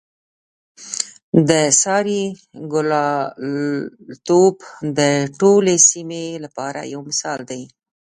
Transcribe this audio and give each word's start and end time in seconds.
د 1.49 1.51
سارې 1.81 2.21
ګلالتوب 2.73 4.55
د 4.97 4.99
ټولې 5.39 5.75
سیمې 5.89 6.25
لپاره 6.45 6.79
یو 6.93 7.01
مثال 7.09 7.39
دی. 7.51 7.63